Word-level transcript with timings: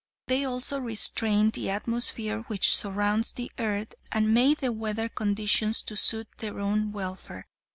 They 0.25 0.43
also 0.45 0.79
restrained 0.79 1.53
the 1.53 1.69
atmosphere 1.69 2.39
which 2.47 2.75
surrounds 2.75 3.33
the 3.33 3.51
earth 3.59 3.93
and 4.11 4.33
made 4.33 4.57
the 4.57 4.71
weather 4.71 5.07
conditions 5.09 5.83
to 5.83 5.95
suit 5.95 6.27
their 6.39 6.59
own 6.59 6.91
welfare. 6.91 7.45